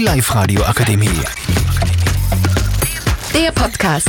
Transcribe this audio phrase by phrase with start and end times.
[0.00, 1.10] Die Live-Radio Akademie.
[3.34, 4.08] Der Podcast.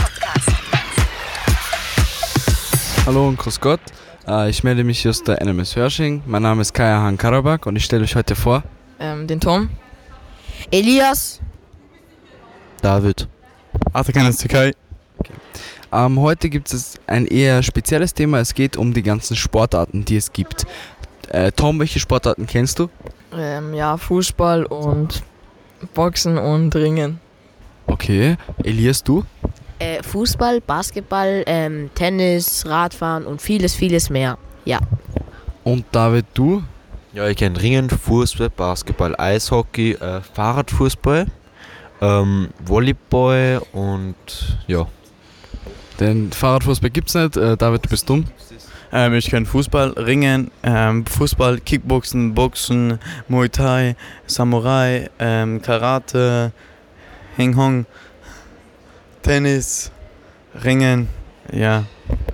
[3.06, 3.82] Hallo und grüß Gott.
[4.25, 6.24] Äh, Ich melde mich hier aus der NMS Hörsching.
[6.25, 8.64] Mein Name ist Kaya Han Karabak und ich stelle euch heute vor.
[9.02, 9.70] Ähm, den Tom.
[10.72, 11.41] Elias.
[12.82, 13.28] David.
[13.92, 14.71] Atakan aus Türkei.
[15.92, 18.39] Ähm, heute gibt es ein eher spezielles Thema.
[18.39, 20.66] Es geht um die ganzen Sportarten, die es gibt.
[21.28, 22.89] Äh, Tom, welche Sportarten kennst du?
[23.34, 25.23] Ähm, ja, Fußball und
[25.94, 27.20] Boxen und Ringen.
[27.88, 28.38] Okay.
[28.63, 29.26] Elias, du?
[29.80, 34.38] Äh, Fußball, Basketball, ähm, Tennis, Radfahren und vieles, vieles mehr.
[34.66, 34.80] Ja.
[35.63, 36.63] Und David, du?
[37.13, 41.27] Ja, ich kenne Ringen, Fußball, Basketball, Eishockey, äh, Fahrradfußball,
[42.00, 44.16] ähm, Volleyball und
[44.67, 44.88] ja.
[46.00, 47.36] Den Fahrradfußball gibt's nicht.
[47.38, 48.25] Äh, David, du bist dumm.
[48.94, 53.95] Ähm, ich kenne Fußball, Ringen, ähm, Fußball, Kickboxen, Boxen, Muay Thai,
[54.27, 56.52] Samurai, ähm, Karate,
[57.38, 57.86] Hing Hong,
[59.22, 59.92] Tennis,
[60.64, 61.08] Ringen,
[61.52, 61.86] ja.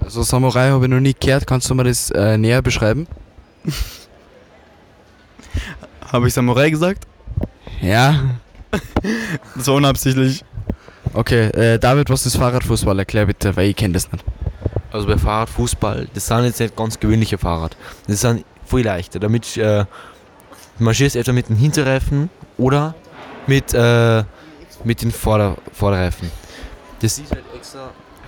[0.03, 1.45] Also Samurai habe ich noch nie gehört.
[1.45, 3.07] Kannst du mir das äh, näher beschreiben?
[6.11, 7.05] Habe ich Samurai gesagt?
[7.81, 8.37] Ja.
[9.55, 10.45] War unabsichtlich.
[11.13, 12.97] Okay, äh, David, was ist Fahrradfußball?
[12.99, 14.23] Erklär bitte, weil ich kenne das nicht.
[14.91, 17.75] Also bei Fahrradfußball, das sind jetzt nicht ganz gewöhnliche Fahrrad.
[18.07, 19.19] Das sind viel leichter.
[19.19, 19.85] Damit äh,
[20.79, 22.95] marschierst du etwa mit den Hinterreifen oder
[23.47, 24.23] mit, äh,
[24.83, 26.31] mit den Vorder Vorderreifen.
[27.01, 27.43] Das halt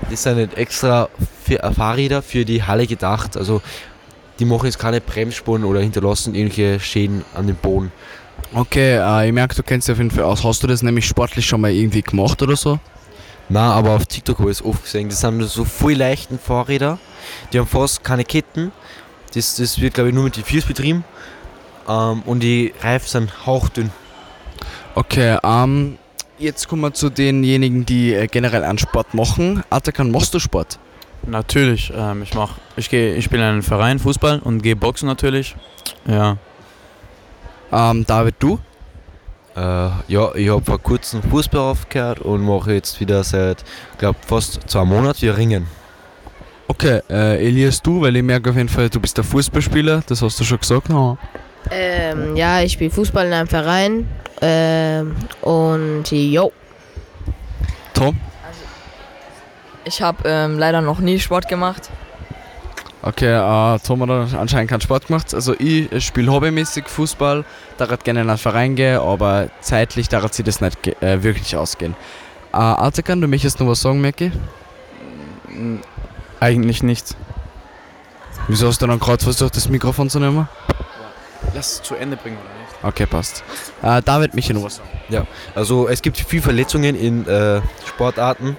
[0.09, 1.09] das sind halt extra
[1.47, 3.35] äh, Fahrräder für die Halle gedacht.
[3.35, 3.61] Also
[4.39, 7.91] die machen jetzt keine Bremsspuren oder hinterlassen irgendwelche Schäden an den Boden.
[8.53, 10.43] Okay, äh, ich merke, du kennst dich auf jeden Fall aus.
[10.43, 12.79] Hast du das nämlich sportlich schon mal irgendwie gemacht oder so?
[13.49, 15.09] Na, aber auf TikTok habe ich es oft gesehen.
[15.09, 16.99] Das sind so voll leichten Fahrräder.
[17.51, 18.71] Die haben fast keine Ketten.
[19.33, 21.03] Das, das wird, glaube ich, nur mit den Füßen betrieben.
[21.87, 23.91] Ähm, und die Reifen sind hauchdünn.
[24.93, 25.97] Okay, ähm,
[26.37, 29.63] jetzt kommen wir zu denjenigen, die äh, generell einen Sport machen.
[29.71, 30.77] Atakan, machst du Sport?
[31.25, 35.07] Natürlich, ähm, ich mach, ich gehe, ich spiele in einem Verein Fußball und gehe Boxen
[35.07, 35.55] natürlich.
[36.07, 36.37] Ja.
[37.71, 38.59] Ähm, David, du?
[39.55, 39.59] Äh,
[40.07, 43.63] ja, ich habe vor kurzem Fußball aufgehört und mache jetzt wieder seit,
[43.97, 45.67] glaube fast zwei Monaten wieder Ringen.
[46.67, 50.21] Okay, äh, Elias, du, weil ich merke auf jeden Fall, du bist der Fußballspieler, das
[50.21, 50.89] hast du schon gesagt.
[50.89, 51.17] No.
[51.71, 54.07] Ähm, ja, ich spiele Fußball in einem Verein.
[54.41, 56.51] Ähm, und jo.
[57.93, 58.19] Tom?
[59.83, 61.89] Ich habe ähm, leider noch nie Sport gemacht.
[63.01, 65.33] Okay, äh, Tom hat anscheinend keinen Sport gemacht.
[65.33, 67.45] Also ich spiele hobbymäßig Fußball,
[67.77, 71.55] da hat gerne in einen Verein gehen, aber zeitlich da sie das nicht äh, wirklich
[71.55, 71.95] ausgehen.
[72.51, 74.31] Äh, Atakan, du möchtest noch was sagen, Mackie?
[75.47, 75.77] Mm,
[76.41, 77.15] Eigentlich nichts.
[78.47, 80.47] Wieso hast du dann gerade versucht, das Mikrofon zu nehmen?
[81.53, 82.83] Lass es zu Ende bringen, oder nicht?
[82.83, 83.43] Okay, passt.
[83.81, 85.27] Äh, David, möchte noch was sagen?
[85.55, 88.57] Also es gibt viele Verletzungen in äh, Sportarten.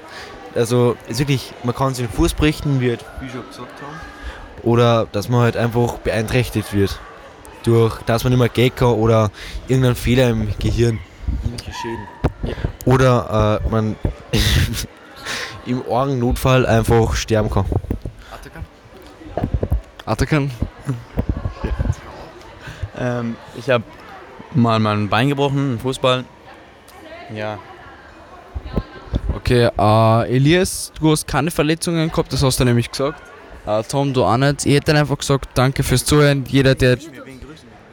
[0.55, 4.01] Also es ist wirklich, man kann sich den Fuß brechen, wie halt schon gesagt haben.
[4.63, 6.99] Oder dass man halt einfach beeinträchtigt wird.
[7.63, 9.31] Durch, dass man nicht mehr gehen kann oder
[9.69, 10.99] irgendein Fehler im Gehirn.
[11.45, 12.57] Irgendwelche Schäden.
[12.87, 13.97] Oder äh, man
[15.67, 17.67] im Orgennotfall einfach sterben kann.
[20.07, 20.51] Atakan?
[22.99, 23.85] Ähm, ich habe
[24.53, 26.25] mal mein Bein gebrochen im Fußball.
[27.35, 27.59] Ja.
[29.51, 33.21] Okay, äh, Elias, du hast keine Verletzungen gehabt, das hast du nämlich gesagt.
[33.67, 34.65] Äh, Tom, du auch nicht.
[34.65, 36.45] Ich hätte einfach gesagt, danke fürs Zuhören.
[36.47, 36.97] Jeder, der.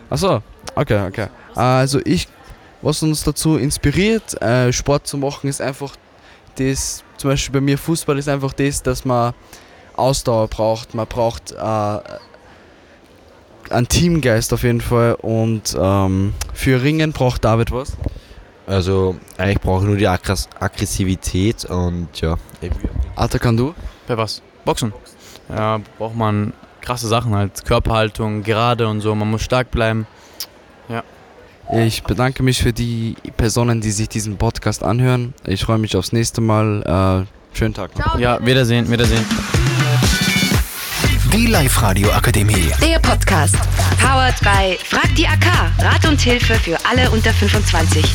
[0.07, 0.43] Achso,
[0.75, 1.27] okay, okay.
[1.55, 2.27] Äh, also ich,
[2.83, 5.95] was uns dazu inspiriert, äh, Sport zu machen, ist einfach
[6.59, 9.33] das, zum Beispiel bei mir Fußball ist einfach das, dass man
[9.95, 10.93] Ausdauer braucht.
[10.93, 11.99] Man braucht äh,
[13.73, 17.97] einen Teamgeist auf jeden Fall und ähm, für Ringen braucht David was.
[18.67, 22.35] Also eigentlich brauche ich nur die Aggress Aggressivität und ja.
[23.15, 23.73] Atakan, du?
[24.07, 24.41] Bei was?
[24.65, 24.93] Boxen.
[25.49, 27.65] Ja, braucht man krasse Sachen halt.
[27.65, 29.15] Körperhaltung, gerade und so.
[29.15, 30.05] Man muss stark bleiben.
[31.73, 35.33] Ich bedanke mich für die Personen, die sich diesen Podcast anhören.
[35.45, 37.25] Ich freue mich aufs nächste Mal.
[37.53, 38.17] Äh, schönen Tag noch.
[38.17, 39.25] Ja, Wiedersehen, Wiedersehen.
[41.33, 42.71] Die Live-Radio Akademie.
[42.81, 43.55] Der Podcast.
[43.99, 45.45] Powered by Frag die AK.
[45.79, 48.05] Rat und Hilfe für alle unter 25.